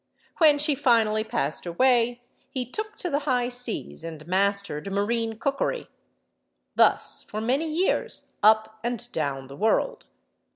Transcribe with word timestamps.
When 0.39 0.57
she 0.57 0.73
finally 0.73 1.23
passed 1.23 1.67
away 1.67 2.23
he 2.49 2.65
took 2.65 2.97
to 2.97 3.09
the 3.11 3.19
high 3.29 3.49
seas 3.49 4.03
and 4.03 4.25
mastered 4.25 4.91
marine 4.91 5.37
cookery. 5.37 5.89
Thus 6.75 7.21
for 7.21 7.39
many 7.39 7.67
years, 7.69 8.31
up 8.41 8.79
and 8.83 9.11
down 9.11 9.45
the 9.45 9.55
world. 9.55 10.07